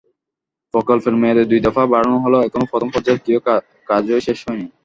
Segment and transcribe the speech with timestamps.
[0.73, 3.21] প্রকল্পের মেয়াদ দুই দফা বাড়ানো হলেও এখনো প্রথম পর্যায়ের
[3.89, 4.67] কাজই শেষ হয়নি।